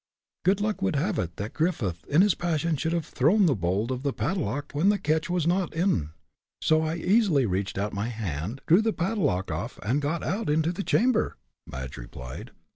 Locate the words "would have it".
0.81-1.35